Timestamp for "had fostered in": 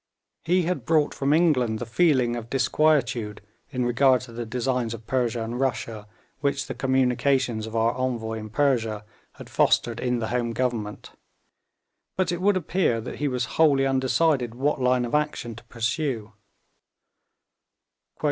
9.33-10.17